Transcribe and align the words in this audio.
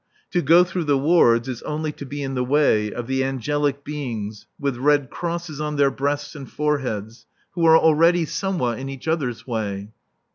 To 0.31 0.41
go 0.41 0.63
through 0.63 0.85
the 0.85 0.97
wards 0.97 1.47
is 1.47 1.61
only 1.61 1.91
to 1.91 2.07
be 2.07 2.23
in 2.23 2.33
the 2.33 2.43
way 2.43 2.91
of 2.91 3.05
the 3.05 3.23
angelic 3.23 3.83
beings 3.83 4.47
with 4.59 4.77
red 4.77 5.11
crosses 5.11 5.61
on 5.61 5.75
their 5.75 5.91
breasts 5.91 6.33
and 6.33 6.49
foreheads 6.51 7.27
who 7.51 7.63
are 7.67 7.77
already 7.77 8.25
somewhat 8.25 8.79
in 8.79 8.89
each 8.89 9.07
other's 9.07 9.45
way. 9.45 9.91